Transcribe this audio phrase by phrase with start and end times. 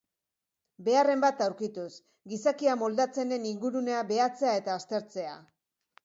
[0.85, 1.89] Beharren bat aurkituz,
[2.31, 5.35] gizakia moldatzen den ingurunea behatzea eta aztertzea.